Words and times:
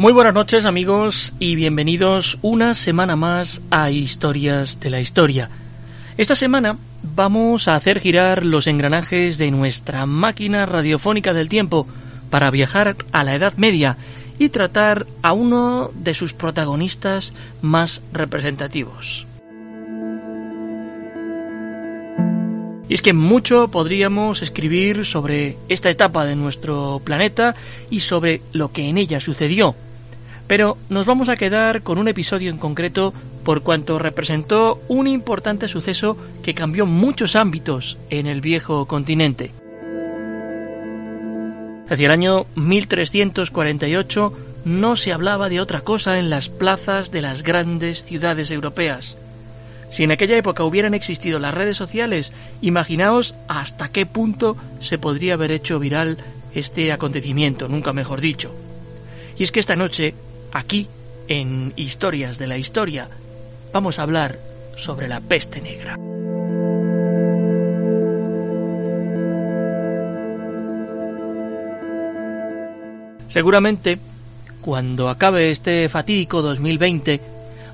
Muy 0.00 0.14
buenas 0.14 0.32
noches 0.32 0.64
amigos 0.64 1.34
y 1.38 1.56
bienvenidos 1.56 2.38
una 2.40 2.72
semana 2.72 3.16
más 3.16 3.60
a 3.70 3.90
Historias 3.90 4.80
de 4.80 4.88
la 4.88 4.98
Historia. 4.98 5.50
Esta 6.16 6.34
semana 6.34 6.78
vamos 7.02 7.68
a 7.68 7.74
hacer 7.74 8.00
girar 8.00 8.46
los 8.46 8.66
engranajes 8.66 9.36
de 9.36 9.50
nuestra 9.50 10.06
máquina 10.06 10.64
radiofónica 10.64 11.34
del 11.34 11.50
tiempo 11.50 11.86
para 12.30 12.50
viajar 12.50 12.96
a 13.12 13.24
la 13.24 13.34
Edad 13.34 13.52
Media 13.58 13.98
y 14.38 14.48
tratar 14.48 15.06
a 15.20 15.34
uno 15.34 15.90
de 15.94 16.14
sus 16.14 16.32
protagonistas 16.32 17.34
más 17.60 18.00
representativos. 18.14 19.26
Y 22.88 22.94
es 22.94 23.02
que 23.02 23.12
mucho 23.12 23.68
podríamos 23.68 24.40
escribir 24.40 25.04
sobre 25.04 25.58
esta 25.68 25.90
etapa 25.90 26.24
de 26.24 26.36
nuestro 26.36 27.02
planeta 27.04 27.54
y 27.90 28.00
sobre 28.00 28.40
lo 28.54 28.72
que 28.72 28.88
en 28.88 28.96
ella 28.96 29.20
sucedió, 29.20 29.76
pero 30.50 30.76
nos 30.88 31.06
vamos 31.06 31.28
a 31.28 31.36
quedar 31.36 31.82
con 31.82 31.96
un 31.96 32.08
episodio 32.08 32.50
en 32.50 32.58
concreto 32.58 33.14
por 33.44 33.62
cuanto 33.62 34.00
representó 34.00 34.82
un 34.88 35.06
importante 35.06 35.68
suceso 35.68 36.16
que 36.42 36.54
cambió 36.54 36.86
muchos 36.86 37.36
ámbitos 37.36 37.98
en 38.10 38.26
el 38.26 38.40
viejo 38.40 38.86
continente. 38.86 39.52
Hacia 41.88 42.06
el 42.06 42.10
año 42.10 42.46
1348 42.56 44.32
no 44.64 44.96
se 44.96 45.12
hablaba 45.12 45.48
de 45.48 45.60
otra 45.60 45.82
cosa 45.82 46.18
en 46.18 46.30
las 46.30 46.48
plazas 46.48 47.12
de 47.12 47.22
las 47.22 47.44
grandes 47.44 48.02
ciudades 48.02 48.50
europeas. 48.50 49.16
Si 49.92 50.02
en 50.02 50.10
aquella 50.10 50.36
época 50.36 50.64
hubieran 50.64 50.94
existido 50.94 51.38
las 51.38 51.54
redes 51.54 51.76
sociales, 51.76 52.32
imaginaos 52.60 53.36
hasta 53.46 53.92
qué 53.92 54.04
punto 54.04 54.56
se 54.80 54.98
podría 54.98 55.34
haber 55.34 55.52
hecho 55.52 55.78
viral 55.78 56.18
este 56.56 56.90
acontecimiento, 56.90 57.68
nunca 57.68 57.92
mejor 57.92 58.20
dicho. 58.20 58.52
Y 59.38 59.44
es 59.44 59.52
que 59.52 59.60
esta 59.60 59.76
noche 59.76 60.12
Aquí, 60.52 60.88
en 61.28 61.72
Historias 61.76 62.38
de 62.38 62.46
la 62.46 62.58
Historia, 62.58 63.08
vamos 63.72 63.98
a 63.98 64.02
hablar 64.02 64.38
sobre 64.76 65.06
la 65.06 65.20
peste 65.20 65.60
negra. 65.60 65.96
Seguramente, 73.28 73.98
cuando 74.60 75.08
acabe 75.08 75.52
este 75.52 75.88
fatídico 75.88 76.42
2020, 76.42 77.20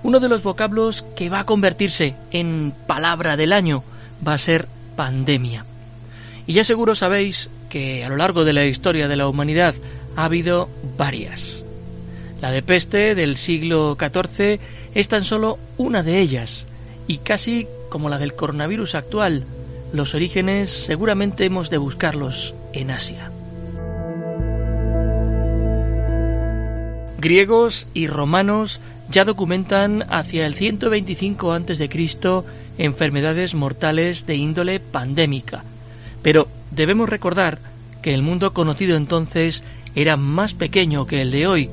uno 0.02 0.20
de 0.20 0.28
los 0.28 0.42
vocablos 0.42 1.02
que 1.16 1.30
va 1.30 1.40
a 1.40 1.46
convertirse 1.46 2.14
en 2.30 2.74
palabra 2.86 3.38
del 3.38 3.54
año 3.54 3.82
va 4.26 4.34
a 4.34 4.38
ser 4.38 4.68
pandemia. 4.96 5.64
Y 6.46 6.52
ya 6.52 6.62
seguro 6.62 6.94
sabéis 6.94 7.48
que 7.70 8.04
a 8.04 8.08
lo 8.10 8.16
largo 8.16 8.44
de 8.44 8.52
la 8.52 8.66
historia 8.66 9.08
de 9.08 9.16
la 9.16 9.28
humanidad 9.28 9.74
ha 10.14 10.26
habido 10.26 10.68
varias. 10.98 11.65
La 12.40 12.50
de 12.50 12.62
peste 12.62 13.14
del 13.14 13.36
siglo 13.36 13.96
XIV 13.98 14.60
es 14.94 15.08
tan 15.08 15.24
solo 15.24 15.58
una 15.78 16.02
de 16.02 16.20
ellas, 16.20 16.66
y 17.06 17.18
casi 17.18 17.66
como 17.88 18.08
la 18.08 18.18
del 18.18 18.34
coronavirus 18.34 18.94
actual, 18.94 19.44
los 19.92 20.14
orígenes 20.14 20.70
seguramente 20.70 21.44
hemos 21.44 21.70
de 21.70 21.78
buscarlos 21.78 22.54
en 22.72 22.90
Asia. 22.90 23.30
Griegos 27.18 27.86
y 27.94 28.08
romanos 28.08 28.80
ya 29.10 29.24
documentan 29.24 30.04
hacia 30.10 30.46
el 30.46 30.54
125 30.54 31.52
a.C. 31.52 31.88
enfermedades 32.76 33.54
mortales 33.54 34.26
de 34.26 34.36
índole 34.36 34.80
pandémica, 34.80 35.64
pero 36.22 36.48
debemos 36.70 37.08
recordar 37.08 37.58
que 38.02 38.12
el 38.12 38.22
mundo 38.22 38.52
conocido 38.52 38.96
entonces 38.96 39.64
era 39.94 40.18
más 40.18 40.52
pequeño 40.52 41.06
que 41.06 41.22
el 41.22 41.30
de 41.30 41.46
hoy 41.46 41.70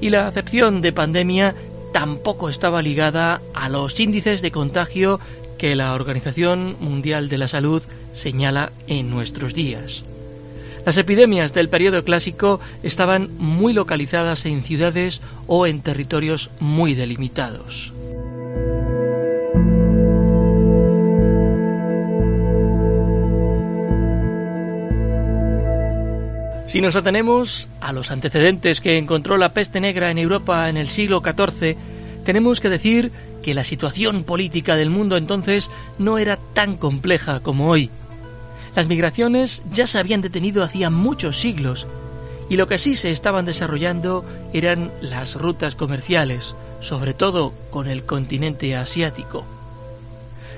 y 0.00 0.10
la 0.10 0.26
acepción 0.26 0.80
de 0.82 0.92
pandemia 0.92 1.54
tampoco 1.92 2.48
estaba 2.48 2.82
ligada 2.82 3.40
a 3.54 3.68
los 3.68 3.98
índices 4.00 4.42
de 4.42 4.50
contagio 4.50 5.20
que 5.58 5.74
la 5.74 5.94
Organización 5.94 6.76
Mundial 6.80 7.28
de 7.28 7.38
la 7.38 7.48
Salud 7.48 7.82
señala 8.12 8.72
en 8.86 9.10
nuestros 9.10 9.54
días. 9.54 10.04
Las 10.84 10.98
epidemias 10.98 11.52
del 11.52 11.68
periodo 11.68 12.04
clásico 12.04 12.60
estaban 12.82 13.30
muy 13.38 13.72
localizadas 13.72 14.46
en 14.46 14.62
ciudades 14.62 15.20
o 15.46 15.66
en 15.66 15.80
territorios 15.80 16.50
muy 16.60 16.94
delimitados. 16.94 17.92
Si 26.76 26.82
nos 26.82 26.94
atenemos 26.94 27.70
a 27.80 27.94
los 27.94 28.10
antecedentes 28.10 28.82
que 28.82 28.98
encontró 28.98 29.38
la 29.38 29.54
peste 29.54 29.80
negra 29.80 30.10
en 30.10 30.18
Europa 30.18 30.68
en 30.68 30.76
el 30.76 30.90
siglo 30.90 31.22
XIV, 31.24 31.74
tenemos 32.22 32.60
que 32.60 32.68
decir 32.68 33.12
que 33.42 33.54
la 33.54 33.64
situación 33.64 34.24
política 34.24 34.76
del 34.76 34.90
mundo 34.90 35.16
entonces 35.16 35.70
no 35.98 36.18
era 36.18 36.36
tan 36.52 36.76
compleja 36.76 37.40
como 37.40 37.70
hoy. 37.70 37.88
Las 38.74 38.88
migraciones 38.88 39.62
ya 39.72 39.86
se 39.86 39.98
habían 39.98 40.20
detenido 40.20 40.62
hacía 40.62 40.90
muchos 40.90 41.40
siglos 41.40 41.86
y 42.50 42.56
lo 42.56 42.68
que 42.68 42.76
sí 42.76 42.94
se 42.94 43.10
estaban 43.10 43.46
desarrollando 43.46 44.26
eran 44.52 44.92
las 45.00 45.34
rutas 45.34 45.76
comerciales, 45.76 46.56
sobre 46.80 47.14
todo 47.14 47.54
con 47.70 47.88
el 47.88 48.02
continente 48.04 48.76
asiático. 48.76 49.46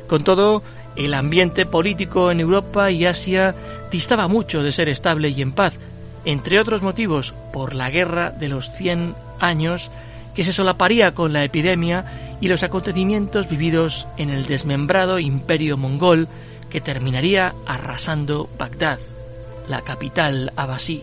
Con 0.09 0.25
todo, 0.25 0.65
el 0.97 1.15
ambiente 1.15 1.65
político 1.65 2.33
en 2.33 2.41
Europa 2.41 2.91
y 2.91 3.05
Asia 3.07 3.55
distaba 3.93 4.27
mucho 4.27 4.65
de 4.65 4.73
ser 4.73 4.89
estable 4.89 5.29
y 5.29 5.43
en 5.43 5.53
paz, 5.53 5.79
entre 6.25 6.61
otros 6.61 6.83
motivos 6.83 7.35
por 7.53 7.75
la 7.75 7.91
guerra 7.91 8.31
de 8.31 8.49
los 8.49 8.71
100 8.73 9.15
años 9.41 9.91
que 10.35 10.45
se 10.45 10.53
solaparía 10.53 11.15
con 11.15 11.33
la 11.33 11.45
epidemia 11.45 12.37
y 12.41 12.49
los 12.49 12.63
acontecimientos 12.63 13.49
vividos 13.49 14.07
en 14.17 14.31
el 14.31 14.47
desmembrado 14.47 15.19
imperio 15.19 15.77
mongol 15.77 16.29
que 16.71 16.81
terminaría 16.81 17.55
arrasando 17.67 18.49
Bagdad, 18.59 18.99
la 19.69 19.81
capital 19.83 20.53
abasí. 20.57 21.03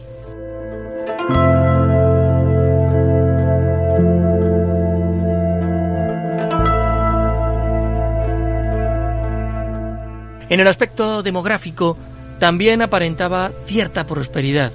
En 10.48 10.60
el 10.60 10.68
aspecto 10.68 11.24
demográfico 11.24 11.98
también 12.40 12.82
aparentaba 12.82 13.52
cierta 13.66 14.06
prosperidad. 14.06 14.72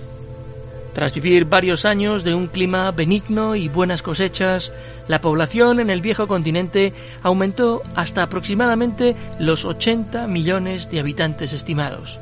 Tras 0.92 1.14
vivir 1.14 1.44
varios 1.44 1.84
años 1.84 2.24
de 2.24 2.34
un 2.34 2.48
clima 2.48 2.90
benigno 2.90 3.54
y 3.54 3.68
buenas 3.68 4.02
cosechas, 4.02 4.72
la 5.06 5.20
población 5.20 5.78
en 5.78 5.88
el 5.88 6.00
viejo 6.00 6.26
continente 6.26 6.92
aumentó 7.22 7.82
hasta 7.94 8.24
aproximadamente 8.24 9.14
los 9.38 9.64
80 9.64 10.26
millones 10.26 10.90
de 10.90 10.98
habitantes 10.98 11.52
estimados. 11.52 12.18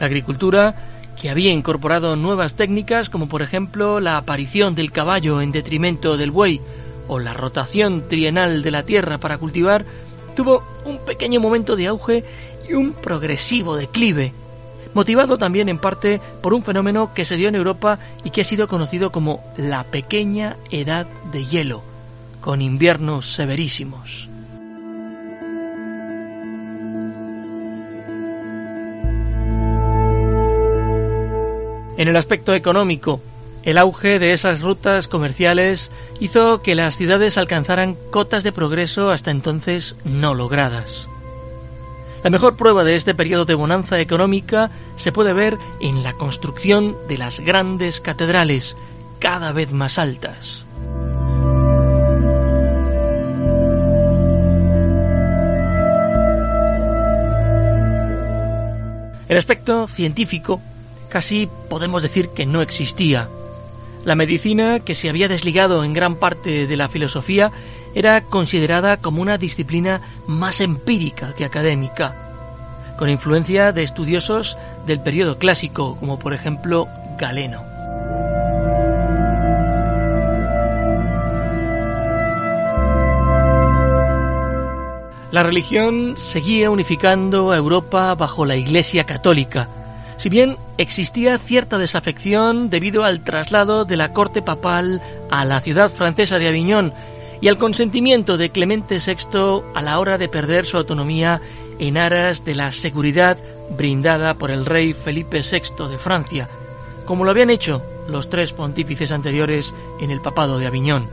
La 0.00 0.06
agricultura, 0.06 0.74
que 1.20 1.30
había 1.30 1.52
incorporado 1.52 2.16
nuevas 2.16 2.54
técnicas 2.54 3.10
como 3.10 3.28
por 3.28 3.42
ejemplo 3.42 4.00
la 4.00 4.16
aparición 4.16 4.74
del 4.74 4.90
caballo 4.90 5.40
en 5.40 5.52
detrimento 5.52 6.16
del 6.16 6.32
buey 6.32 6.60
o 7.06 7.20
la 7.20 7.32
rotación 7.32 8.08
trienal 8.08 8.62
de 8.62 8.70
la 8.72 8.82
tierra 8.82 9.18
para 9.18 9.38
cultivar, 9.38 9.84
tuvo 10.34 10.64
un 10.84 10.98
pequeño 10.98 11.38
momento 11.40 11.76
de 11.76 11.86
auge 11.86 12.24
y 12.68 12.74
un 12.74 12.92
progresivo 12.92 13.76
declive 13.76 14.32
motivado 14.96 15.36
también 15.36 15.68
en 15.68 15.76
parte 15.78 16.22
por 16.40 16.54
un 16.54 16.64
fenómeno 16.64 17.12
que 17.12 17.26
se 17.26 17.36
dio 17.36 17.50
en 17.50 17.54
Europa 17.54 17.98
y 18.24 18.30
que 18.30 18.40
ha 18.40 18.44
sido 18.44 18.66
conocido 18.66 19.12
como 19.12 19.44
la 19.58 19.84
pequeña 19.84 20.56
edad 20.70 21.06
de 21.30 21.44
hielo, 21.44 21.82
con 22.40 22.62
inviernos 22.62 23.34
severísimos. 23.34 24.30
En 31.98 32.08
el 32.08 32.16
aspecto 32.16 32.54
económico, 32.54 33.20
el 33.64 33.76
auge 33.76 34.18
de 34.18 34.32
esas 34.32 34.62
rutas 34.62 35.08
comerciales 35.08 35.90
hizo 36.20 36.62
que 36.62 36.74
las 36.74 36.96
ciudades 36.96 37.36
alcanzaran 37.36 37.98
cotas 38.10 38.44
de 38.44 38.52
progreso 38.52 39.10
hasta 39.10 39.30
entonces 39.30 39.96
no 40.04 40.32
logradas. 40.32 41.06
La 42.26 42.30
mejor 42.30 42.56
prueba 42.56 42.82
de 42.82 42.96
este 42.96 43.14
periodo 43.14 43.44
de 43.44 43.54
bonanza 43.54 44.00
económica 44.00 44.72
se 44.96 45.12
puede 45.12 45.32
ver 45.32 45.58
en 45.78 46.02
la 46.02 46.14
construcción 46.14 46.96
de 47.06 47.18
las 47.18 47.38
grandes 47.38 48.00
catedrales, 48.00 48.76
cada 49.20 49.52
vez 49.52 49.70
más 49.70 49.96
altas. 49.96 50.66
El 59.28 59.36
aspecto 59.38 59.86
científico 59.86 60.60
casi 61.08 61.48
podemos 61.70 62.02
decir 62.02 62.30
que 62.30 62.44
no 62.44 62.60
existía. 62.60 63.28
La 64.04 64.16
medicina, 64.16 64.80
que 64.80 64.96
se 64.96 65.08
había 65.08 65.28
desligado 65.28 65.84
en 65.84 65.92
gran 65.92 66.16
parte 66.16 66.66
de 66.66 66.76
la 66.76 66.88
filosofía, 66.88 67.52
era 67.96 68.20
considerada 68.20 68.98
como 68.98 69.22
una 69.22 69.38
disciplina 69.38 70.02
más 70.26 70.60
empírica 70.60 71.32
que 71.32 71.46
académica, 71.46 72.14
con 72.98 73.08
influencia 73.08 73.72
de 73.72 73.84
estudiosos 73.84 74.58
del 74.86 75.00
periodo 75.00 75.38
clásico, 75.38 75.96
como 75.98 76.18
por 76.18 76.34
ejemplo 76.34 76.88
Galeno. 77.16 77.64
La 85.32 85.42
religión 85.42 86.18
seguía 86.18 86.70
unificando 86.70 87.50
a 87.50 87.56
Europa 87.56 88.14
bajo 88.14 88.44
la 88.44 88.56
Iglesia 88.56 89.04
católica, 89.04 89.70
si 90.18 90.28
bien 90.28 90.58
existía 90.76 91.38
cierta 91.38 91.78
desafección 91.78 92.68
debido 92.68 93.04
al 93.04 93.22
traslado 93.22 93.86
de 93.86 93.96
la 93.96 94.12
corte 94.12 94.42
papal 94.42 95.00
a 95.30 95.46
la 95.46 95.60
ciudad 95.62 95.88
francesa 95.88 96.38
de 96.38 96.48
Aviñón 96.48 96.92
y 97.40 97.48
al 97.48 97.58
consentimiento 97.58 98.36
de 98.36 98.50
Clemente 98.50 98.98
VI 98.98 99.62
a 99.74 99.82
la 99.82 99.98
hora 99.98 100.18
de 100.18 100.28
perder 100.28 100.66
su 100.66 100.76
autonomía 100.76 101.40
en 101.78 101.98
aras 101.98 102.44
de 102.44 102.54
la 102.54 102.72
seguridad 102.72 103.36
brindada 103.76 104.34
por 104.34 104.50
el 104.50 104.64
rey 104.64 104.92
Felipe 104.92 105.42
VI 105.42 105.88
de 105.88 105.98
Francia, 105.98 106.48
como 107.04 107.24
lo 107.24 107.30
habían 107.30 107.50
hecho 107.50 107.82
los 108.08 108.30
tres 108.30 108.52
pontífices 108.52 109.12
anteriores 109.12 109.74
en 110.00 110.10
el 110.10 110.20
papado 110.20 110.58
de 110.58 110.66
Aviñón. 110.66 111.08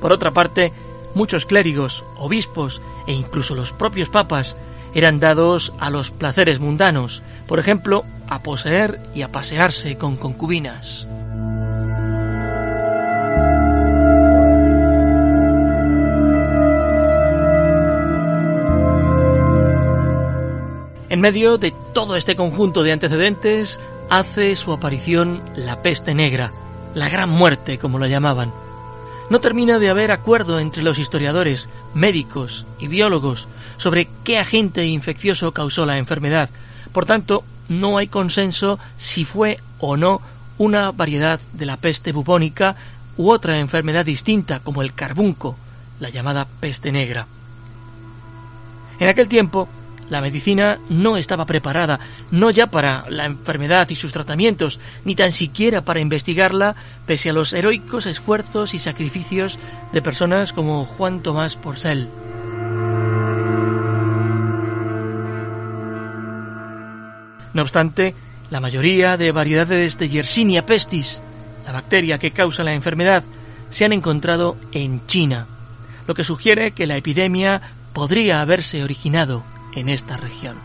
Por 0.00 0.12
otra 0.12 0.30
parte, 0.30 0.72
muchos 1.14 1.46
clérigos, 1.46 2.04
obispos 2.18 2.80
e 3.06 3.12
incluso 3.12 3.54
los 3.54 3.72
propios 3.72 4.08
papas 4.08 4.56
eran 4.94 5.20
dados 5.20 5.72
a 5.78 5.90
los 5.90 6.10
placeres 6.10 6.60
mundanos, 6.60 7.22
por 7.46 7.58
ejemplo, 7.58 8.04
a 8.28 8.42
poseer 8.42 9.00
y 9.14 9.22
a 9.22 9.32
pasearse 9.32 9.98
con 9.98 10.16
concubinas. 10.16 11.06
En 21.08 21.20
medio 21.20 21.56
de 21.56 21.72
todo 21.94 22.16
este 22.16 22.34
conjunto 22.34 22.82
de 22.82 22.90
antecedentes 22.90 23.78
hace 24.10 24.56
su 24.56 24.72
aparición 24.72 25.40
la 25.54 25.80
peste 25.80 26.14
negra, 26.14 26.52
la 26.94 27.08
gran 27.08 27.30
muerte 27.30 27.78
como 27.78 28.00
la 28.00 28.08
llamaban. 28.08 28.52
No 29.30 29.40
termina 29.40 29.78
de 29.78 29.88
haber 29.88 30.10
acuerdo 30.10 30.58
entre 30.58 30.82
los 30.82 30.98
historiadores, 30.98 31.68
médicos 31.94 32.66
y 32.80 32.88
biólogos 32.88 33.46
sobre 33.76 34.08
qué 34.24 34.38
agente 34.38 34.86
infeccioso 34.86 35.52
causó 35.52 35.86
la 35.86 35.98
enfermedad. 35.98 36.50
Por 36.92 37.06
tanto, 37.06 37.44
no 37.68 37.98
hay 37.98 38.08
consenso 38.08 38.78
si 38.96 39.24
fue 39.24 39.60
o 39.78 39.96
no 39.96 40.20
una 40.58 40.90
variedad 40.90 41.38
de 41.52 41.66
la 41.66 41.76
peste 41.76 42.12
bubónica 42.12 42.74
u 43.16 43.30
otra 43.30 43.58
enfermedad 43.58 44.04
distinta 44.04 44.60
como 44.60 44.82
el 44.82 44.92
carbunco, 44.92 45.56
la 46.00 46.08
llamada 46.08 46.46
peste 46.60 46.90
negra. 46.90 47.26
En 48.98 49.08
aquel 49.08 49.28
tiempo, 49.28 49.68
la 50.08 50.20
medicina 50.20 50.78
no 50.88 51.16
estaba 51.16 51.46
preparada, 51.46 51.98
no 52.30 52.50
ya 52.50 52.68
para 52.68 53.08
la 53.10 53.24
enfermedad 53.24 53.88
y 53.90 53.96
sus 53.96 54.12
tratamientos, 54.12 54.78
ni 55.04 55.14
tan 55.14 55.32
siquiera 55.32 55.82
para 55.82 56.00
investigarla, 56.00 56.76
pese 57.06 57.30
a 57.30 57.32
los 57.32 57.52
heroicos 57.52 58.06
esfuerzos 58.06 58.74
y 58.74 58.78
sacrificios 58.78 59.58
de 59.92 60.02
personas 60.02 60.52
como 60.52 60.84
Juan 60.84 61.22
Tomás 61.22 61.56
Porcel. 61.56 62.08
No 67.52 67.62
obstante, 67.62 68.14
la 68.50 68.60
mayoría 68.60 69.16
de 69.16 69.32
variedades 69.32 69.98
de 69.98 70.08
Yersinia 70.08 70.66
pestis, 70.66 71.20
la 71.64 71.72
bacteria 71.72 72.18
que 72.18 72.30
causa 72.30 72.62
la 72.62 72.74
enfermedad, 72.74 73.24
se 73.70 73.84
han 73.84 73.92
encontrado 73.92 74.56
en 74.72 75.04
China, 75.06 75.46
lo 76.06 76.14
que 76.14 76.22
sugiere 76.22 76.72
que 76.72 76.86
la 76.86 76.96
epidemia 76.96 77.60
podría 77.92 78.40
haberse 78.40 78.84
originado 78.84 79.42
en 79.76 79.88
esta 79.88 80.16
región. 80.16 80.56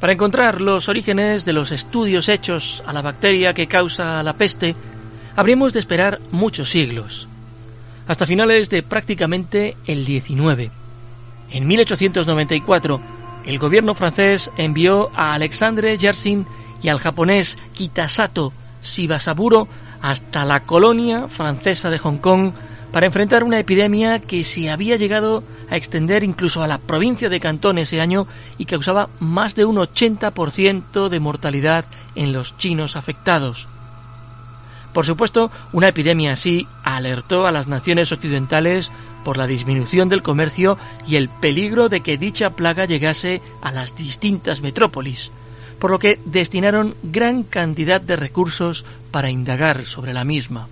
Para 0.00 0.12
encontrar 0.12 0.60
los 0.60 0.88
orígenes 0.88 1.44
de 1.44 1.52
los 1.52 1.72
estudios 1.72 2.28
hechos 2.28 2.82
a 2.86 2.92
la 2.92 3.02
bacteria 3.02 3.52
que 3.52 3.66
causa 3.66 4.22
la 4.22 4.32
peste, 4.32 4.76
habríamos 5.34 5.72
de 5.72 5.80
esperar 5.80 6.20
muchos 6.30 6.70
siglos, 6.70 7.28
hasta 8.06 8.26
finales 8.26 8.70
de 8.70 8.84
prácticamente 8.84 9.76
el 9.86 10.06
XIX. 10.06 10.70
En 11.50 11.66
1894, 11.66 13.00
el 13.44 13.58
gobierno 13.58 13.94
francés 13.94 14.52
envió 14.56 15.10
a 15.16 15.34
Alexandre 15.34 15.96
Yersin 15.98 16.46
y 16.80 16.88
al 16.88 17.00
japonés 17.00 17.58
Kitasato 17.72 18.52
Shibasaburo 18.84 19.66
hasta 20.02 20.44
la 20.44 20.60
colonia 20.60 21.28
francesa 21.28 21.90
de 21.90 21.98
Hong 21.98 22.18
Kong 22.18 22.52
para 22.92 23.06
enfrentar 23.06 23.44
una 23.44 23.58
epidemia 23.58 24.18
que 24.18 24.44
se 24.44 24.70
había 24.70 24.96
llegado 24.96 25.44
a 25.70 25.76
extender 25.76 26.24
incluso 26.24 26.62
a 26.62 26.66
la 26.66 26.78
provincia 26.78 27.28
de 27.28 27.40
Cantón 27.40 27.78
ese 27.78 28.00
año 28.00 28.26
y 28.56 28.64
causaba 28.64 29.08
más 29.20 29.54
de 29.54 29.64
un 29.64 29.76
80% 29.76 31.08
de 31.08 31.20
mortalidad 31.20 31.84
en 32.14 32.32
los 32.32 32.56
chinos 32.56 32.96
afectados. 32.96 33.68
Por 34.92 35.04
supuesto, 35.04 35.50
una 35.72 35.88
epidemia 35.88 36.32
así 36.32 36.66
alertó 36.82 37.46
a 37.46 37.52
las 37.52 37.68
naciones 37.68 38.10
occidentales 38.10 38.90
por 39.22 39.36
la 39.36 39.46
disminución 39.46 40.08
del 40.08 40.22
comercio 40.22 40.78
y 41.06 41.16
el 41.16 41.28
peligro 41.28 41.88
de 41.88 42.00
que 42.00 42.16
dicha 42.16 42.50
plaga 42.50 42.86
llegase 42.86 43.42
a 43.60 43.70
las 43.70 43.94
distintas 43.94 44.62
metrópolis, 44.62 45.30
por 45.78 45.90
lo 45.90 45.98
que 45.98 46.18
destinaron 46.24 46.94
gran 47.02 47.42
cantidad 47.42 48.00
de 48.00 48.16
recursos 48.16 48.84
para 49.10 49.30
indagar 49.30 49.84
sobre 49.84 50.12
la 50.12 50.24
misma. 50.24 50.68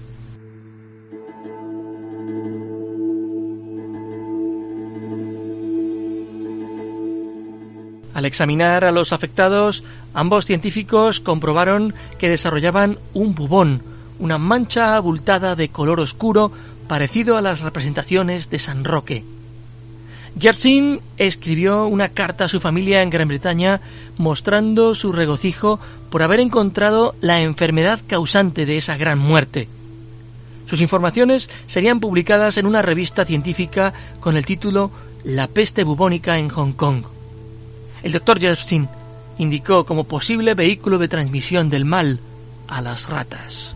Al 8.16 8.24
examinar 8.24 8.86
a 8.86 8.92
los 8.92 9.12
afectados, 9.12 9.84
ambos 10.14 10.46
científicos 10.46 11.20
comprobaron 11.20 11.92
que 12.18 12.30
desarrollaban 12.30 12.98
un 13.12 13.34
bubón, 13.34 13.82
una 14.18 14.38
mancha 14.38 14.96
abultada 14.96 15.54
de 15.54 15.68
color 15.68 16.00
oscuro 16.00 16.50
parecido 16.88 17.36
a 17.36 17.42
las 17.42 17.60
representaciones 17.60 18.48
de 18.48 18.58
San 18.58 18.84
Roque. 18.84 19.35
Yersin 20.38 21.00
escribió 21.16 21.86
una 21.86 22.10
carta 22.10 22.44
a 22.44 22.48
su 22.48 22.60
familia 22.60 23.02
en 23.02 23.08
Gran 23.08 23.26
Bretaña 23.26 23.80
mostrando 24.18 24.94
su 24.94 25.12
regocijo 25.12 25.80
por 26.10 26.22
haber 26.22 26.40
encontrado 26.40 27.14
la 27.20 27.40
enfermedad 27.40 28.00
causante 28.06 28.66
de 28.66 28.76
esa 28.76 28.98
gran 28.98 29.18
muerte. 29.18 29.68
Sus 30.66 30.82
informaciones 30.82 31.48
serían 31.66 32.00
publicadas 32.00 32.58
en 32.58 32.66
una 32.66 32.82
revista 32.82 33.24
científica 33.24 33.94
con 34.20 34.36
el 34.36 34.44
título 34.44 34.90
La 35.24 35.46
peste 35.46 35.84
bubónica 35.84 36.38
en 36.38 36.50
Hong 36.50 36.72
Kong. 36.72 37.04
El 38.02 38.12
doctor 38.12 38.38
Yersin 38.38 38.88
indicó 39.38 39.86
como 39.86 40.04
posible 40.04 40.54
vehículo 40.54 40.98
de 40.98 41.08
transmisión 41.08 41.70
del 41.70 41.86
mal 41.86 42.20
a 42.68 42.82
las 42.82 43.08
ratas. 43.08 43.74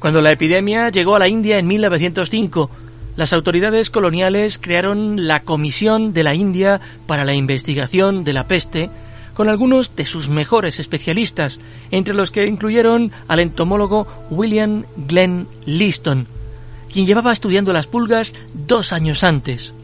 Cuando 0.00 0.22
la 0.22 0.30
epidemia 0.30 0.90
llegó 0.90 1.16
a 1.16 1.18
la 1.18 1.28
India 1.28 1.58
en 1.58 1.66
1905, 1.66 2.70
las 3.16 3.32
autoridades 3.32 3.90
coloniales 3.90 4.58
crearon 4.58 5.26
la 5.26 5.40
Comisión 5.40 6.12
de 6.12 6.22
la 6.22 6.36
India 6.36 6.80
para 7.06 7.24
la 7.24 7.34
Investigación 7.34 8.22
de 8.22 8.32
la 8.32 8.46
Peste, 8.46 8.90
con 9.34 9.48
algunos 9.48 9.96
de 9.96 10.06
sus 10.06 10.28
mejores 10.28 10.78
especialistas, 10.78 11.58
entre 11.90 12.14
los 12.14 12.30
que 12.30 12.46
incluyeron 12.46 13.10
al 13.26 13.40
entomólogo 13.40 14.06
William 14.30 14.84
Glenn 15.08 15.48
Liston, 15.66 16.28
quien 16.92 17.06
llevaba 17.06 17.32
estudiando 17.32 17.72
las 17.72 17.88
pulgas 17.88 18.34
dos 18.54 18.92
años 18.92 19.24
antes. 19.24 19.74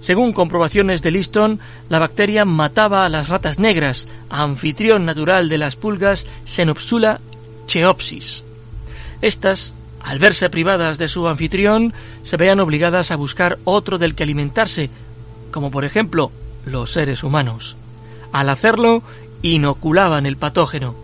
Según 0.00 0.32
comprobaciones 0.32 1.02
de 1.02 1.10
Liston, 1.10 1.58
la 1.88 1.98
bacteria 1.98 2.44
mataba 2.44 3.04
a 3.04 3.08
las 3.08 3.28
ratas 3.28 3.58
negras, 3.58 4.06
anfitrión 4.30 5.06
natural 5.06 5.48
de 5.48 5.58
las 5.58 5.74
pulgas 5.74 6.26
Xenopsula 6.44 7.20
Cheopsis. 7.66 8.44
Estas, 9.22 9.72
al 10.02 10.18
verse 10.18 10.50
privadas 10.50 10.98
de 10.98 11.08
su 11.08 11.26
anfitrión, 11.28 11.94
se 12.24 12.36
veían 12.36 12.60
obligadas 12.60 13.10
a 13.10 13.16
buscar 13.16 13.58
otro 13.64 13.96
del 13.96 14.14
que 14.14 14.24
alimentarse, 14.24 14.90
como 15.50 15.70
por 15.70 15.84
ejemplo 15.84 16.30
los 16.66 16.92
seres 16.92 17.22
humanos. 17.22 17.76
Al 18.32 18.48
hacerlo, 18.48 19.02
inoculaban 19.42 20.26
el 20.26 20.36
patógeno. 20.36 20.94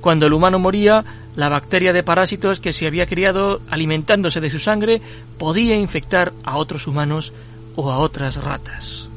Cuando 0.00 0.26
el 0.26 0.32
humano 0.32 0.58
moría, 0.58 1.04
la 1.36 1.48
bacteria 1.48 1.92
de 1.92 2.02
parásitos 2.02 2.60
que 2.60 2.72
se 2.72 2.86
había 2.86 3.06
criado 3.06 3.60
alimentándose 3.70 4.40
de 4.40 4.50
su 4.50 4.58
sangre 4.58 5.00
podía 5.38 5.76
infectar 5.76 6.32
a 6.44 6.56
otros 6.56 6.86
humanos 6.86 7.32
o 7.76 7.90
a 7.90 7.98
otras 7.98 8.42
ratas. 8.42 9.08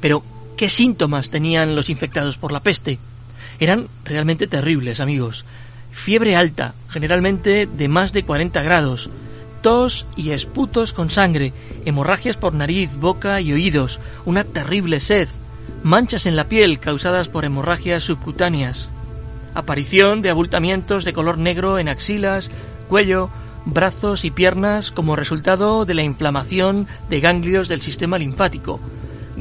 Pero, 0.00 0.22
¿qué 0.56 0.68
síntomas 0.68 1.30
tenían 1.30 1.74
los 1.74 1.90
infectados 1.90 2.36
por 2.36 2.52
la 2.52 2.60
peste? 2.60 2.98
Eran 3.58 3.88
realmente 4.04 4.46
terribles, 4.46 5.00
amigos. 5.00 5.44
Fiebre 5.92 6.36
alta, 6.36 6.74
generalmente 6.88 7.66
de 7.66 7.88
más 7.88 8.12
de 8.12 8.22
40 8.22 8.62
grados, 8.62 9.10
tos 9.60 10.06
y 10.16 10.30
esputos 10.30 10.92
con 10.92 11.10
sangre, 11.10 11.52
hemorragias 11.84 12.36
por 12.36 12.54
nariz, 12.54 12.96
boca 12.96 13.40
y 13.40 13.52
oídos, 13.52 14.00
una 14.24 14.44
terrible 14.44 15.00
sed, 15.00 15.28
manchas 15.82 16.26
en 16.26 16.36
la 16.36 16.44
piel 16.44 16.78
causadas 16.78 17.28
por 17.28 17.44
hemorragias 17.44 18.04
subcutáneas, 18.04 18.90
aparición 19.54 20.22
de 20.22 20.30
abultamientos 20.30 21.04
de 21.04 21.12
color 21.12 21.38
negro 21.38 21.78
en 21.78 21.88
axilas, 21.88 22.50
cuello, 22.88 23.30
brazos 23.66 24.24
y 24.24 24.30
piernas 24.30 24.90
como 24.90 25.16
resultado 25.16 25.84
de 25.84 25.94
la 25.94 26.02
inflamación 26.02 26.86
de 27.10 27.20
ganglios 27.20 27.68
del 27.68 27.82
sistema 27.82 28.18
linfático, 28.18 28.80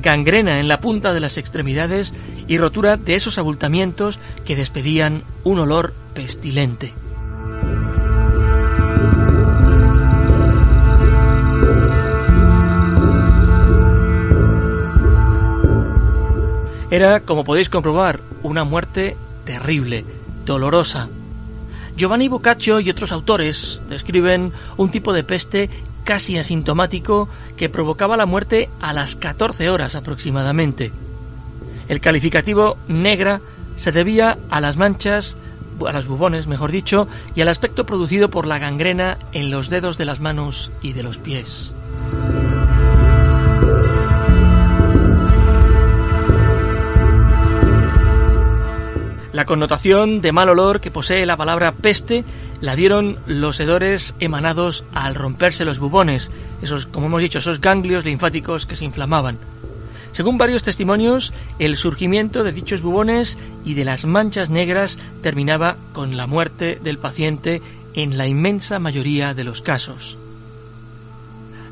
gangrena 0.02 0.60
en 0.60 0.68
la 0.68 0.82
punta 0.82 1.14
de 1.14 1.20
las 1.20 1.38
extremidades 1.38 2.14
y 2.48 2.58
rotura 2.58 2.98
de 2.98 3.16
esos 3.16 3.38
abultamientos 3.38 4.20
que 4.46 4.56
despedían 4.56 5.24
un 5.44 5.60
olor 5.60 5.94
pestilente. 6.14 6.94
Era, 16.92 17.20
como 17.20 17.44
podéis 17.44 17.70
comprobar, 17.70 18.20
una 18.42 18.64
muerte 18.64 19.16
terrible, 19.46 20.06
dolorosa. 20.44 21.08
Giovanni 21.96 22.28
Boccaccio 22.30 22.80
y 22.80 22.90
otros 22.90 23.12
autores 23.12 23.82
describen 23.90 24.54
un 24.78 24.90
tipo 24.90 25.14
de 25.14 25.24
peste 25.24 25.70
casi 26.10 26.40
asintomático 26.40 27.30
que 27.56 27.70
provocaba 27.70 28.18
la 28.18 28.26
muerte 28.26 28.68
a 28.82 28.94
las 28.94 29.16
14 29.16 29.70
horas 29.70 29.94
aproximadamente. 29.94 30.92
El 31.88 32.02
calificativo 32.02 32.78
negra 32.88 33.42
se 33.76 33.92
debía 33.92 34.40
a 34.50 34.60
las 34.60 34.76
manchas, 34.76 35.36
a 35.86 35.92
los 35.92 36.08
bubones, 36.08 36.48
mejor 36.48 36.72
dicho, 36.72 37.08
y 37.36 37.42
al 37.42 37.48
aspecto 37.48 37.86
producido 37.86 38.32
por 38.32 38.48
la 38.48 38.58
gangrena 38.58 39.20
en 39.34 39.52
los 39.52 39.70
dedos 39.70 40.00
de 40.00 40.06
las 40.06 40.20
manos 40.20 40.72
y 40.82 40.94
de 40.94 41.04
los 41.04 41.20
pies. 41.20 41.76
La 49.32 49.46
connotación 49.46 50.22
de 50.22 50.32
mal 50.32 50.50
olor 50.50 50.82
que 50.82 50.90
posee 50.90 51.28
la 51.28 51.38
palabra 51.38 51.72
peste 51.72 52.26
la 52.62 52.76
dieron 52.76 53.18
los 53.26 53.60
hedores 53.60 54.16
emanados 54.20 54.84
al 54.94 55.16
romperse 55.16 55.66
los 55.66 55.80
bubones, 55.80 56.32
esos, 56.62 56.86
como 56.86 57.08
hemos 57.08 57.22
dicho, 57.22 57.40
esos 57.40 57.62
ganglios 57.62 58.06
linfáticos 58.06 58.66
que 58.66 58.76
se 58.76 58.86
inflamaban. 58.86 59.38
Según 60.12 60.38
varios 60.38 60.64
testimonios, 60.64 61.34
el 61.60 61.78
surgimiento 61.78 62.44
de 62.44 62.52
dichos 62.52 62.82
bubones 62.82 63.38
y 63.64 63.76
de 63.76 63.86
las 63.86 64.06
manchas 64.06 64.50
negras 64.50 64.98
terminaba 65.22 65.78
con 65.94 66.18
la 66.18 66.28
muerte 66.28 66.80
del 66.84 66.98
paciente 66.98 67.62
en 67.94 68.18
la 68.18 68.28
inmensa 68.28 68.80
mayoría 68.80 69.34
de 69.34 69.44
los 69.44 69.62
casos. 69.62 70.18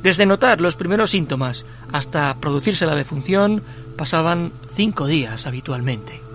Desde 0.03 0.25
notar 0.25 0.61
los 0.61 0.75
primeros 0.75 1.11
síntomas 1.11 1.65
hasta 1.91 2.35
producirse 2.35 2.85
la 2.85 2.95
defunción 2.95 3.63
pasaban 3.97 4.51
cinco 4.75 5.07
días 5.07 5.47
habitualmente. 5.47 6.26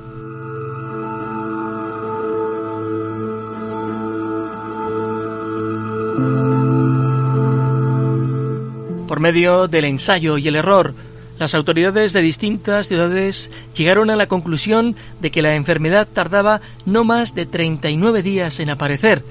Por 9.13 9.21
medio 9.21 9.69
del 9.69 9.85
ensayo 9.85 10.39
y 10.39 10.49
el 10.49 10.57
error, 10.57 10.95
las 11.39 11.55
autoridades 11.55 12.15
de 12.15 12.23
distintas 12.23 12.89
ciudades 12.89 13.51
llegaron 13.77 14.09
a 14.09 14.17
la 14.17 14.27
conclusión 14.27 14.97
de 15.21 15.31
que 15.31 15.43
la 15.43 15.55
enfermedad 15.55 16.09
tardaba 16.11 16.63
no 16.87 17.05
más 17.05 17.35
de 17.35 17.45
39 17.45 18.23
días 18.23 18.59
en 18.59 18.71
aparecer, 18.71 19.23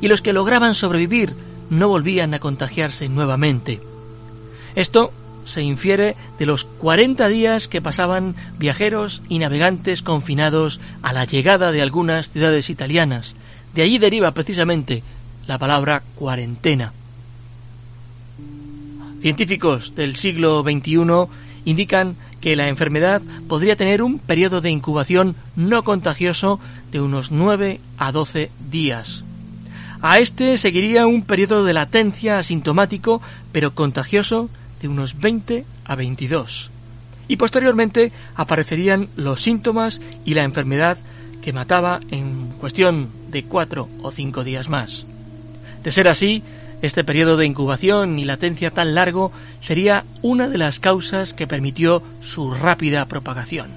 y 0.00 0.06
los 0.06 0.22
que 0.22 0.32
lograban 0.32 0.74
sobrevivir 0.74 1.34
no 1.68 1.88
volvían 1.88 2.32
a 2.32 2.38
contagiarse 2.38 3.08
nuevamente. 3.08 3.80
Esto 4.76 5.12
se 5.44 5.62
infiere 5.62 6.14
de 6.38 6.46
los 6.46 6.62
40 6.62 7.26
días 7.26 7.66
que 7.66 7.82
pasaban 7.82 8.36
viajeros 8.60 9.20
y 9.28 9.40
navegantes 9.40 10.02
confinados 10.02 10.78
a 11.02 11.12
la 11.12 11.24
llegada 11.24 11.72
de 11.72 11.82
algunas 11.82 12.30
ciudades 12.30 12.70
italianas. 12.70 13.34
De 13.74 13.82
allí 13.82 13.98
deriva 13.98 14.30
precisamente 14.30 15.02
la 15.48 15.58
palabra 15.58 16.04
cuarentena. 16.14 16.92
Científicos 19.24 19.94
del 19.94 20.16
siglo 20.16 20.62
XXI 20.62 21.00
indican 21.64 22.14
que 22.42 22.56
la 22.56 22.68
enfermedad 22.68 23.22
podría 23.48 23.74
tener 23.74 24.02
un 24.02 24.18
periodo 24.18 24.60
de 24.60 24.68
incubación 24.68 25.34
no 25.56 25.82
contagioso 25.82 26.60
de 26.92 27.00
unos 27.00 27.30
9 27.30 27.80
a 27.96 28.12
12 28.12 28.50
días. 28.70 29.24
A 30.02 30.18
este 30.18 30.58
seguiría 30.58 31.06
un 31.06 31.22
periodo 31.22 31.64
de 31.64 31.72
latencia 31.72 32.38
asintomático 32.38 33.22
pero 33.50 33.74
contagioso 33.74 34.50
de 34.82 34.88
unos 34.88 35.18
20 35.18 35.64
a 35.86 35.94
22. 35.94 36.70
Y 37.26 37.36
posteriormente 37.36 38.12
aparecerían 38.34 39.08
los 39.16 39.40
síntomas 39.40 40.02
y 40.26 40.34
la 40.34 40.44
enfermedad 40.44 40.98
que 41.40 41.54
mataba 41.54 42.00
en 42.10 42.48
cuestión 42.60 43.08
de 43.30 43.44
4 43.44 43.88
o 44.02 44.10
5 44.10 44.44
días 44.44 44.68
más. 44.68 45.06
De 45.82 45.90
ser 45.90 46.08
así, 46.08 46.42
este 46.84 47.02
periodo 47.02 47.38
de 47.38 47.46
incubación 47.46 48.18
y 48.18 48.26
latencia 48.26 48.70
tan 48.70 48.94
largo 48.94 49.32
sería 49.62 50.04
una 50.20 50.50
de 50.50 50.58
las 50.58 50.80
causas 50.80 51.32
que 51.32 51.46
permitió 51.46 52.02
su 52.20 52.52
rápida 52.52 53.06
propagación. 53.06 53.70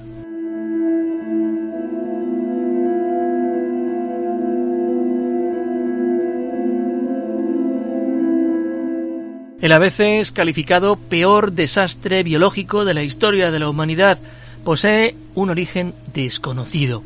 El 9.62 9.72
a 9.72 9.80
veces 9.80 10.34
calificado 10.34 10.98
peor 10.98 11.54
desastre 11.54 12.24
biológico 12.24 12.84
de 12.84 12.94
la 12.94 13.04
historia 13.04 13.52
de 13.52 13.60
la 13.60 13.70
humanidad 13.70 14.20
posee 14.66 15.16
un 15.34 15.50
origen 15.50 15.94
desconocido. 16.14 17.04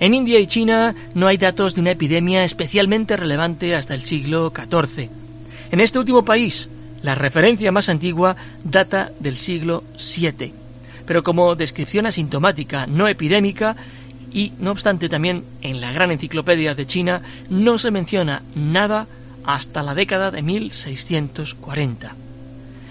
En 0.00 0.14
India 0.14 0.40
y 0.40 0.46
China 0.46 0.94
no 1.14 1.26
hay 1.26 1.36
datos 1.36 1.74
de 1.74 1.82
una 1.82 1.90
epidemia 1.90 2.42
especialmente 2.42 3.18
relevante 3.18 3.76
hasta 3.76 3.94
el 3.94 4.04
siglo 4.04 4.50
XIV. 4.50 5.10
En 5.70 5.80
este 5.80 5.98
último 5.98 6.24
país, 6.24 6.70
la 7.02 7.14
referencia 7.14 7.70
más 7.70 7.90
antigua 7.90 8.34
data 8.64 9.12
del 9.20 9.36
siglo 9.36 9.84
VII, 9.98 10.54
pero 11.04 11.22
como 11.22 11.54
descripción 11.54 12.06
asintomática, 12.06 12.86
no 12.86 13.08
epidémica, 13.08 13.76
y 14.32 14.52
no 14.58 14.70
obstante 14.70 15.08
también 15.10 15.44
en 15.60 15.82
la 15.82 15.92
gran 15.92 16.10
enciclopedia 16.10 16.74
de 16.74 16.86
China 16.86 17.20
no 17.50 17.78
se 17.78 17.90
menciona 17.90 18.42
nada 18.54 19.06
hasta 19.44 19.82
la 19.82 19.94
década 19.94 20.30
de 20.30 20.42
1640. 20.42 22.14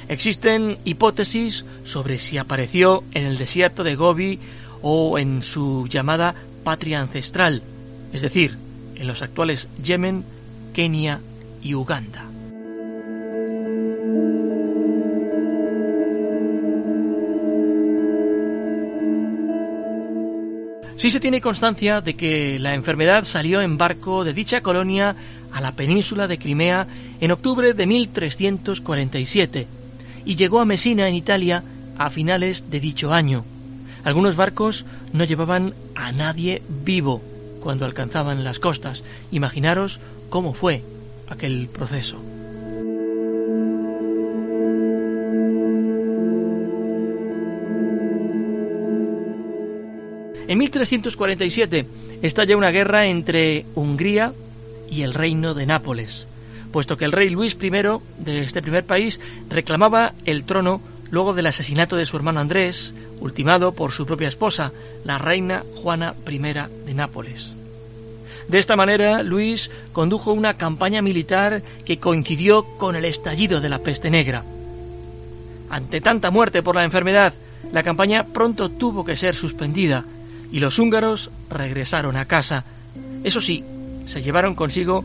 Existen 0.09 0.77
hipótesis 0.85 1.65
sobre 1.85 2.19
si 2.19 2.37
apareció 2.37 3.03
en 3.13 3.25
el 3.25 3.37
desierto 3.37 3.83
de 3.83 3.95
Gobi 3.95 4.39
o 4.81 5.17
en 5.17 5.41
su 5.41 5.87
llamada 5.87 6.35
patria 6.69 7.01
ancestral, 7.01 7.63
es 8.13 8.21
decir, 8.21 8.55
en 8.93 9.07
los 9.07 9.23
actuales 9.23 9.67
Yemen, 9.83 10.23
Kenia 10.71 11.19
y 11.63 11.73
Uganda. 11.73 12.27
Sí 20.95 21.09
se 21.09 21.19
tiene 21.19 21.41
constancia 21.41 22.01
de 22.01 22.13
que 22.13 22.59
la 22.59 22.75
enfermedad 22.75 23.23
salió 23.23 23.61
en 23.61 23.79
barco 23.79 24.23
de 24.23 24.33
dicha 24.33 24.61
colonia 24.61 25.15
a 25.51 25.61
la 25.61 25.71
península 25.71 26.27
de 26.27 26.37
Crimea 26.37 26.85
en 27.19 27.31
octubre 27.31 27.73
de 27.73 27.87
1347 27.87 29.65
y 30.23 30.35
llegó 30.35 30.59
a 30.59 30.65
Messina 30.65 31.09
en 31.09 31.15
Italia 31.15 31.63
a 31.97 32.11
finales 32.11 32.69
de 32.69 32.79
dicho 32.79 33.11
año. 33.11 33.43
Algunos 34.03 34.35
barcos 34.35 34.85
no 35.13 35.23
llevaban 35.23 35.73
a 35.95 36.11
nadie 36.11 36.61
vivo 36.69 37.21
cuando 37.61 37.85
alcanzaban 37.85 38.43
las 38.43 38.59
costas. 38.59 39.03
Imaginaros 39.31 39.99
cómo 40.29 40.53
fue 40.53 40.83
aquel 41.29 41.67
proceso. 41.67 42.17
En 50.47 50.57
1347 50.57 51.85
estalla 52.23 52.57
una 52.57 52.71
guerra 52.71 53.05
entre 53.05 53.67
Hungría 53.75 54.33
y 54.89 55.03
el 55.03 55.13
reino 55.13 55.53
de 55.53 55.67
Nápoles, 55.67 56.25
puesto 56.71 56.97
que 56.97 57.05
el 57.05 57.11
rey 57.11 57.29
Luis 57.29 57.55
I 57.61 57.69
de 57.69 58.41
este 58.41 58.63
primer 58.63 58.83
país 58.83 59.19
reclamaba 59.47 60.13
el 60.25 60.45
trono 60.45 60.81
luego 61.11 61.33
del 61.33 61.47
asesinato 61.47 61.95
de 61.95 62.05
su 62.05 62.17
hermano 62.17 62.39
Andrés, 62.39 62.93
ultimado 63.19 63.73
por 63.73 63.91
su 63.91 64.05
propia 64.05 64.27
esposa, 64.27 64.71
la 65.03 65.17
reina 65.17 65.63
Juana 65.75 66.13
I 66.29 66.37
de 66.39 66.93
Nápoles. 66.93 67.55
De 68.47 68.57
esta 68.57 68.75
manera, 68.75 69.21
Luis 69.21 69.69
condujo 69.91 70.33
una 70.33 70.55
campaña 70.55 71.01
militar 71.01 71.61
que 71.85 71.99
coincidió 71.99 72.63
con 72.63 72.95
el 72.95 73.05
estallido 73.05 73.61
de 73.61 73.69
la 73.69 73.79
peste 73.79 74.09
negra. 74.09 74.43
Ante 75.69 76.01
tanta 76.01 76.31
muerte 76.31 76.63
por 76.63 76.75
la 76.75 76.83
enfermedad, 76.83 77.33
la 77.71 77.83
campaña 77.83 78.25
pronto 78.25 78.69
tuvo 78.69 79.05
que 79.05 79.15
ser 79.15 79.35
suspendida 79.35 80.03
y 80.51 80.59
los 80.59 80.79
húngaros 80.79 81.29
regresaron 81.51 82.17
a 82.17 82.25
casa. 82.25 82.63
Eso 83.23 83.39
sí, 83.39 83.63
se 84.05 84.23
llevaron 84.23 84.55
consigo, 84.55 85.03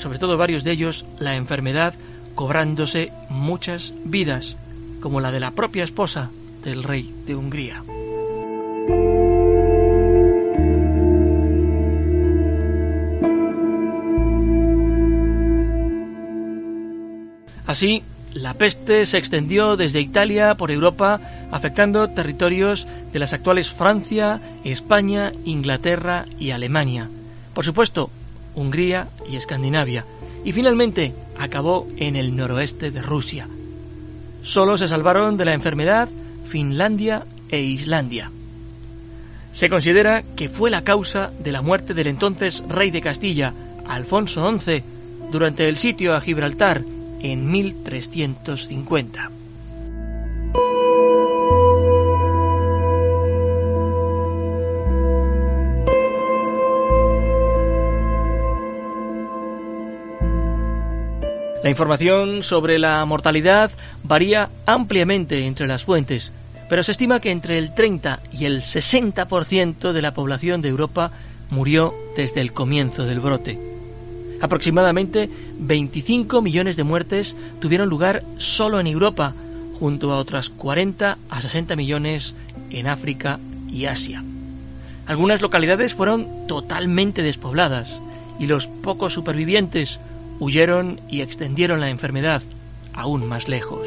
sobre 0.00 0.18
todo 0.18 0.36
varios 0.36 0.64
de 0.64 0.72
ellos, 0.72 1.04
la 1.20 1.36
enfermedad, 1.36 1.94
cobrándose 2.34 3.12
muchas 3.28 3.92
vidas, 4.04 4.56
como 5.04 5.20
la 5.20 5.30
de 5.30 5.38
la 5.38 5.50
propia 5.50 5.84
esposa 5.84 6.30
del 6.62 6.82
rey 6.82 7.14
de 7.26 7.36
Hungría. 7.36 7.84
Así, 17.66 18.02
la 18.32 18.54
peste 18.54 19.04
se 19.04 19.18
extendió 19.18 19.76
desde 19.76 20.00
Italia 20.00 20.54
por 20.54 20.70
Europa, 20.70 21.20
afectando 21.50 22.08
territorios 22.08 22.86
de 23.12 23.18
las 23.18 23.34
actuales 23.34 23.70
Francia, 23.70 24.40
España, 24.64 25.32
Inglaterra 25.44 26.24
y 26.38 26.52
Alemania. 26.52 27.10
Por 27.52 27.66
supuesto, 27.66 28.08
Hungría 28.54 29.08
y 29.28 29.36
Escandinavia. 29.36 30.06
Y 30.46 30.52
finalmente 30.52 31.12
acabó 31.38 31.86
en 31.98 32.16
el 32.16 32.34
noroeste 32.34 32.90
de 32.90 33.02
Rusia. 33.02 33.48
Solo 34.44 34.76
se 34.76 34.88
salvaron 34.88 35.38
de 35.38 35.46
la 35.46 35.54
enfermedad 35.54 36.08
Finlandia 36.46 37.24
e 37.48 37.60
Islandia. 37.60 38.30
Se 39.52 39.70
considera 39.70 40.22
que 40.36 40.50
fue 40.50 40.70
la 40.70 40.84
causa 40.84 41.32
de 41.42 41.50
la 41.50 41.62
muerte 41.62 41.94
del 41.94 42.08
entonces 42.08 42.62
rey 42.68 42.90
de 42.90 43.00
Castilla, 43.00 43.54
Alfonso 43.88 44.46
XI, 44.58 44.82
durante 45.32 45.66
el 45.66 45.78
sitio 45.78 46.14
a 46.14 46.20
Gibraltar 46.20 46.82
en 47.20 47.50
1350. 47.50 49.30
La 61.64 61.70
información 61.70 62.42
sobre 62.42 62.78
la 62.78 63.02
mortalidad 63.06 63.70
varía 64.02 64.50
ampliamente 64.66 65.46
entre 65.46 65.66
las 65.66 65.82
fuentes, 65.82 66.30
pero 66.68 66.82
se 66.82 66.92
estima 66.92 67.20
que 67.20 67.30
entre 67.30 67.56
el 67.56 67.72
30 67.72 68.20
y 68.32 68.44
el 68.44 68.60
60% 68.60 69.92
de 69.92 70.02
la 70.02 70.12
población 70.12 70.60
de 70.60 70.68
Europa 70.68 71.10
murió 71.48 71.94
desde 72.18 72.42
el 72.42 72.52
comienzo 72.52 73.06
del 73.06 73.20
brote. 73.20 73.58
Aproximadamente 74.42 75.30
25 75.58 76.42
millones 76.42 76.76
de 76.76 76.84
muertes 76.84 77.34
tuvieron 77.60 77.88
lugar 77.88 78.22
solo 78.36 78.78
en 78.78 78.86
Europa, 78.86 79.32
junto 79.80 80.12
a 80.12 80.18
otras 80.18 80.50
40 80.50 81.16
a 81.30 81.40
60 81.40 81.76
millones 81.76 82.34
en 82.68 82.88
África 82.88 83.40
y 83.72 83.86
Asia. 83.86 84.22
Algunas 85.06 85.40
localidades 85.40 85.94
fueron 85.94 86.46
totalmente 86.46 87.22
despobladas 87.22 88.02
y 88.38 88.48
los 88.48 88.66
pocos 88.66 89.14
supervivientes 89.14 89.98
huyeron 90.40 91.00
y 91.08 91.20
extendieron 91.20 91.80
la 91.80 91.90
enfermedad 91.90 92.42
aún 92.92 93.26
más 93.26 93.48
lejos. 93.48 93.86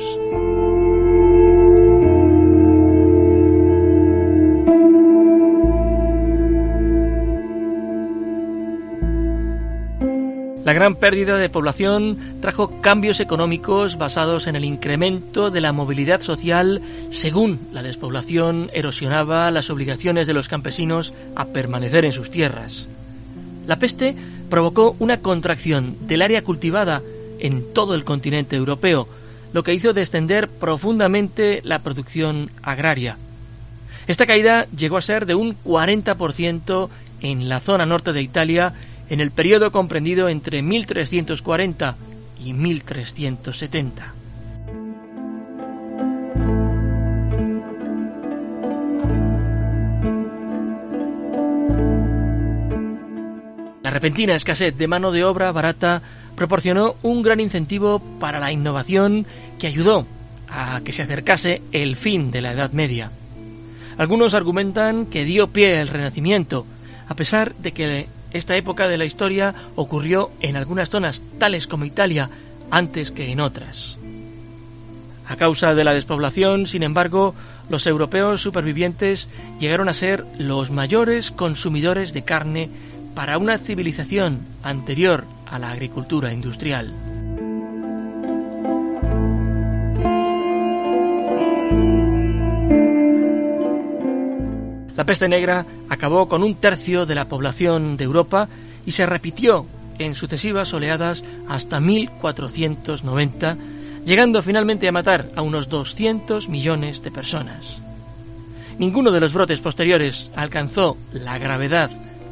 La 10.67 10.73
gran 10.73 10.95
pérdida 10.95 11.38
de 11.38 11.47
población 11.47 12.17
trajo 12.41 12.81
cambios 12.81 13.21
económicos 13.21 13.97
basados 13.97 14.47
en 14.47 14.57
el 14.57 14.65
incremento 14.65 15.49
de 15.49 15.62
la 15.62 15.71
movilidad 15.71 16.19
social 16.19 16.81
según 17.10 17.69
la 17.71 17.83
despoblación 17.83 18.69
erosionaba 18.73 19.49
las 19.49 19.69
obligaciones 19.69 20.27
de 20.27 20.33
los 20.33 20.49
campesinos 20.49 21.13
a 21.38 21.45
permanecer 21.45 22.03
en 22.03 22.12
sus 22.12 22.29
tierras. 22.29 22.89
La 23.67 23.77
peste 23.80 24.15
provocó 24.49 24.95
una 24.97 25.17
contracción 25.17 25.97
del 26.08 26.21
área 26.21 26.43
cultivada 26.43 27.03
en 27.39 27.73
todo 27.73 27.93
el 27.93 28.03
continente 28.03 28.56
europeo, 28.56 29.08
lo 29.53 29.63
que 29.63 29.73
hizo 29.73 29.93
descender 29.93 30.49
profundamente 30.49 31.62
la 31.63 31.80
producción 31.80 32.49
agraria. 32.63 33.17
Esta 34.08 34.25
caída 34.25 34.67
llegó 34.75 34.97
a 34.97 35.01
ser 35.01 35.25
de 35.25 35.36
un 35.36 35.56
40% 35.63 36.89
en 37.21 37.49
la 37.49 37.60
zona 37.60 37.86
norte 37.86 38.13
de 38.13 38.21
Italia 38.21 38.73
en 39.10 39.19
el 39.19 39.32
periodo 39.32 39.71
comprendido 39.71 40.30
entre 40.30 40.62
1340 40.62 41.95
y 42.43 42.53
1370. 42.53 44.16
La 53.88 53.91
repentina 53.91 54.36
escasez 54.36 54.78
de 54.78 54.86
mano 54.86 55.13
de 55.13 55.23
obra 55.23 55.50
barata 55.54 56.02
proporcionó 56.36 56.97
un 57.04 57.21
gran 57.21 57.39
incentivo 57.39 58.02
para 58.19 58.38
la 58.38 58.52
innovación 58.52 59.26
que 59.58 59.67
ayudó 59.67 60.06
a 60.50 60.82
que 60.84 60.91
se 60.91 61.04
acercase 61.04 61.62
el 61.71 61.95
fin 61.95 62.30
de 62.30 62.41
la 62.41 62.52
Edad 62.52 62.73
Media. 62.73 63.12
Algunos 63.97 64.34
argumentan 64.34 65.06
que 65.06 65.23
dio 65.23 65.47
pie 65.47 65.80
al 65.80 65.88
Renacimiento, 65.88 66.65
a 67.08 67.15
pesar 67.15 67.56
de 67.56 67.71
que 67.71 68.10
esta 68.34 68.58
época 68.58 68.89
de 68.89 68.97
la 68.97 69.06
historia 69.06 69.56
ocurrió 69.78 70.32
en 70.41 70.58
algunas 70.58 70.89
zonas, 70.89 71.21
tales 71.39 71.65
como 71.65 71.86
Italia, 71.86 72.30
antes 72.69 73.10
que 73.12 73.32
en 73.32 73.39
otras. 73.39 73.97
A 75.30 75.38
causa 75.38 75.76
de 75.76 75.86
la 75.86 75.93
despoblación, 75.93 76.67
sin 76.67 76.84
embargo, 76.84 77.36
los 77.69 77.88
europeos 77.88 78.41
supervivientes 78.41 79.30
llegaron 79.62 79.88
a 79.88 79.93
ser 79.93 80.26
los 80.38 80.71
mayores 80.71 81.32
consumidores 81.32 82.12
de 82.12 82.23
carne 82.23 82.69
para 83.17 83.39
una 83.39 83.58
civilización 83.58 84.41
anterior 84.62 85.23
a 85.47 85.58
la 85.58 85.71
agricultura 85.71 86.32
industrial. 86.32 86.93
La 94.95 95.03
peste 95.03 95.27
negra 95.27 95.65
acabó 95.89 96.27
con 96.27 96.43
un 96.43 96.58
tercio 96.58 97.08
de 97.08 97.15
la 97.15 97.27
población 97.27 97.97
de 97.97 98.03
Europa 98.03 98.49
y 98.86 98.91
se 98.91 99.08
repitió 99.08 99.65
en 99.97 100.13
sucesivas 100.13 100.71
oleadas 100.75 101.23
hasta 101.49 101.80
1490, 101.80 103.58
llegando 104.06 104.43
finalmente 104.43 104.88
a 104.88 104.91
matar 104.91 105.32
a 105.36 105.41
unos 105.41 105.69
200 105.69 106.49
millones 106.49 107.01
de 107.01 107.10
personas. 107.10 107.82
Ninguno 108.77 109.10
de 109.10 109.21
los 109.21 109.34
brotes 109.34 109.60
posteriores 109.60 110.32
alcanzó 110.36 110.97
la 111.12 111.39
gravedad 111.39 111.89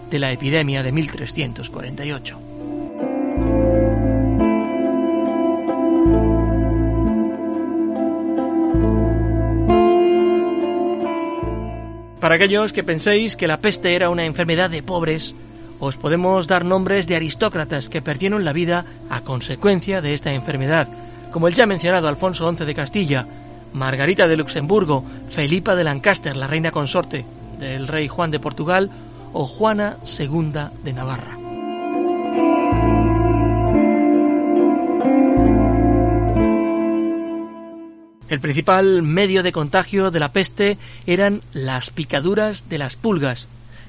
de 0.09 0.19
la 0.19 0.31
epidemia 0.31 0.83
de 0.83 0.91
1348. 0.91 2.39
Para 12.25 12.35
aquellos 12.35 12.73
que 12.73 12.83
penséis 12.83 13.35
que 13.35 13.45
la 13.45 13.61
peste 13.61 13.93
era 13.93 14.09
una 14.09 14.25
enfermedad 14.25 14.71
de 14.71 14.81
pobres, 14.81 15.35
os 15.79 15.95
podemos 15.95 16.47
dar 16.47 16.65
nombres 16.65 17.05
de 17.05 17.15
aristócratas 17.15 17.87
que 17.87 18.01
perdieron 18.01 18.43
la 18.43 18.51
vida 18.51 18.85
a 19.11 19.21
consecuencia 19.21 20.01
de 20.01 20.13
esta 20.13 20.33
enfermedad, 20.33 20.87
como 21.31 21.47
el 21.47 21.53
ya 21.53 21.67
mencionado 21.67 22.07
Alfonso 22.07 22.51
XI 22.51 22.65
de 22.65 22.73
Castilla, 22.73 23.27
Margarita 23.73 24.27
de 24.27 24.37
Luxemburgo, 24.37 25.03
Felipa 25.29 25.75
de 25.75 25.83
Lancaster, 25.83 26.35
la 26.35 26.47
reina 26.47 26.71
consorte 26.71 27.25
del 27.59 27.87
rey 27.87 28.07
Juan 28.07 28.31
de 28.31 28.39
Portugal, 28.39 28.89
o 29.35 29.45
Juana 29.45 29.97
II 30.17 30.53
de 30.83 30.93
Navarra. 30.93 31.37
El 38.29 38.39
principal 38.39 39.03
medio 39.03 39.43
de 39.43 39.51
contagio 39.51 40.09
de 40.09 40.19
la 40.21 40.31
peste 40.31 40.77
eran 41.05 41.41
las 41.51 41.89
picaduras 41.89 42.69
de 42.69 42.77
las 42.77 42.95
pulgas, 42.95 43.47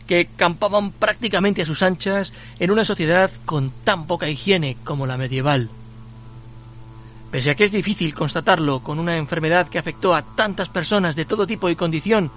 que 0.09 0.27
campaban 0.37 0.91
prácticamente 0.91 1.63
a 1.63 1.67
sus 1.67 1.83
anchas 1.83 2.33
en 2.59 2.73
una 2.73 2.85
sociedad 2.85 3.31
con 3.45 3.71
tan 3.85 4.09
poca 4.09 4.29
higiene 4.29 4.77
como 4.83 5.07
la 5.07 5.17
medieval. 5.17 5.71
Pese 7.31 7.51
a 7.51 7.55
que 7.55 7.65
es 7.65 7.73
difícil 7.73 8.15
constatarlo 8.15 8.81
con 8.81 8.99
una 8.99 9.17
enfermedad 9.17 9.69
que 9.69 9.79
afectó 9.79 10.15
a 10.15 10.23
tantas 10.23 10.69
personas 10.69 11.15
de 11.15 11.25
todo 11.25 11.47
tipo 11.47 11.71
y 11.71 11.77
condición, 11.77 12.33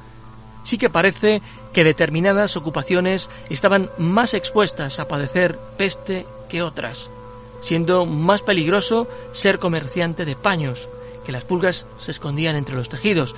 sí 0.64 0.78
que 0.78 0.90
parece 0.90 1.42
que 1.74 1.84
determinadas 1.84 2.58
ocupaciones 2.58 3.30
estaban 3.50 3.90
más 3.98 4.34
expuestas 4.34 5.00
a 5.00 5.08
padecer 5.08 5.58
peste 5.78 6.26
que 6.50 6.62
otras, 6.62 7.10
siendo 7.62 8.06
más 8.06 8.42
peligroso 8.42 9.08
ser 9.32 9.60
comerciante 9.60 10.26
de 10.26 10.36
paños, 10.36 10.88
que 11.26 11.32
las 11.32 11.46
pulgas 11.46 11.86
se 12.00 12.12
escondían 12.12 12.56
entre 12.56 12.76
los 12.76 12.90
tejidos. 12.90 13.36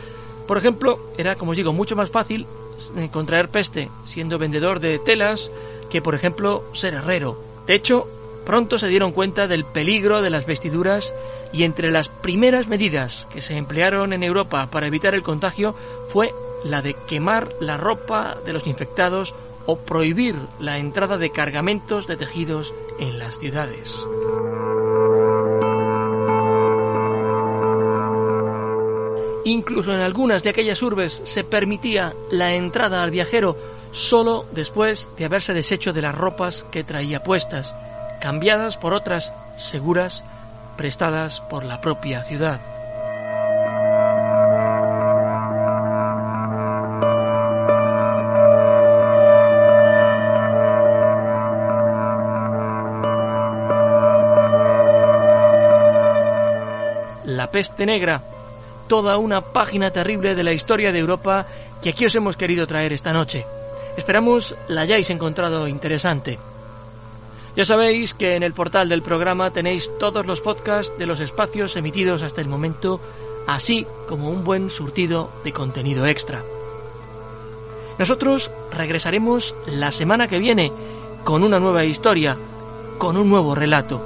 Por 0.47 0.57
ejemplo, 0.57 0.99
era, 1.17 1.35
como 1.35 1.51
os 1.51 1.57
digo, 1.57 1.73
mucho 1.73 1.95
más 1.95 2.09
fácil 2.09 2.47
contraer 3.11 3.49
peste 3.49 3.89
siendo 4.05 4.39
vendedor 4.39 4.79
de 4.79 4.97
telas 4.99 5.51
que, 5.89 6.01
por 6.01 6.15
ejemplo, 6.15 6.63
ser 6.73 6.93
herrero. 6.93 7.37
De 7.67 7.75
hecho, 7.75 8.07
pronto 8.45 8.79
se 8.79 8.87
dieron 8.87 9.11
cuenta 9.11 9.47
del 9.47 9.65
peligro 9.65 10.21
de 10.21 10.29
las 10.29 10.45
vestiduras 10.45 11.13
y 11.53 11.63
entre 11.63 11.91
las 11.91 12.07
primeras 12.07 12.67
medidas 12.67 13.27
que 13.31 13.41
se 13.41 13.57
emplearon 13.57 14.13
en 14.13 14.23
Europa 14.23 14.69
para 14.71 14.87
evitar 14.87 15.13
el 15.13 15.23
contagio 15.23 15.75
fue 16.09 16.33
la 16.63 16.81
de 16.81 16.95
quemar 17.07 17.49
la 17.59 17.77
ropa 17.77 18.37
de 18.45 18.53
los 18.53 18.67
infectados 18.67 19.33
o 19.65 19.77
prohibir 19.77 20.35
la 20.59 20.77
entrada 20.77 21.17
de 21.17 21.31
cargamentos 21.31 22.07
de 22.07 22.17
tejidos 22.17 22.73
en 22.99 23.19
las 23.19 23.37
ciudades. 23.39 24.05
Incluso 29.43 29.93
en 29.93 30.01
algunas 30.01 30.43
de 30.43 30.51
aquellas 30.51 30.81
urbes 30.83 31.21
se 31.25 31.43
permitía 31.43 32.13
la 32.29 32.53
entrada 32.53 33.01
al 33.01 33.11
viajero 33.11 33.57
solo 33.91 34.45
después 34.51 35.09
de 35.17 35.25
haberse 35.25 35.53
deshecho 35.53 35.93
de 35.93 36.01
las 36.01 36.15
ropas 36.15 36.65
que 36.71 36.83
traía 36.83 37.23
puestas, 37.23 37.75
cambiadas 38.21 38.77
por 38.77 38.93
otras 38.93 39.33
seguras 39.57 40.23
prestadas 40.77 41.41
por 41.41 41.65
la 41.65 41.81
propia 41.81 42.23
ciudad. 42.23 42.61
Peste 57.51 57.85
negra 57.85 58.23
toda 58.87 59.17
una 59.17 59.39
página 59.39 59.91
terrible 59.91 60.35
de 60.35 60.43
la 60.43 60.51
historia 60.51 60.91
de 60.91 60.99
Europa 60.99 61.45
que 61.81 61.89
aquí 61.91 62.05
os 62.05 62.15
hemos 62.15 62.35
querido 62.35 62.67
traer 62.67 62.91
esta 62.91 63.13
noche. 63.13 63.45
Esperamos 63.95 64.55
la 64.67 64.81
hayáis 64.81 65.09
encontrado 65.09 65.67
interesante. 65.67 66.39
Ya 67.55 67.65
sabéis 67.65 68.13
que 68.13 68.35
en 68.35 68.43
el 68.43 68.53
portal 68.53 68.89
del 68.89 69.01
programa 69.01 69.51
tenéis 69.51 69.89
todos 69.99 70.25
los 70.25 70.41
podcasts 70.41 70.93
de 70.97 71.05
los 71.05 71.19
espacios 71.19 71.75
emitidos 71.75 72.21
hasta 72.21 72.41
el 72.41 72.47
momento, 72.47 73.01
así 73.47 73.85
como 74.07 74.29
un 74.29 74.43
buen 74.43 74.69
surtido 74.69 75.29
de 75.43 75.51
contenido 75.51 76.05
extra. 76.05 76.43
Nosotros 77.97 78.51
regresaremos 78.71 79.55
la 79.67 79.91
semana 79.91 80.27
que 80.27 80.39
viene 80.39 80.71
con 81.23 81.43
una 81.43 81.59
nueva 81.59 81.83
historia, 81.83 82.37
con 82.97 83.17
un 83.17 83.29
nuevo 83.29 83.53
relato. 83.53 84.01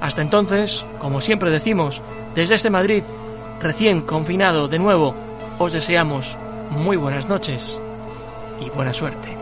Hasta 0.00 0.22
entonces, 0.22 0.84
como 0.98 1.20
siempre 1.20 1.50
decimos, 1.50 2.00
desde 2.34 2.54
este 2.54 2.70
Madrid, 2.70 3.02
recién 3.60 4.00
confinado 4.00 4.68
de 4.68 4.78
nuevo, 4.78 5.14
os 5.58 5.72
deseamos 5.72 6.38
muy 6.70 6.96
buenas 6.96 7.28
noches 7.28 7.78
y 8.60 8.70
buena 8.70 8.92
suerte. 8.92 9.41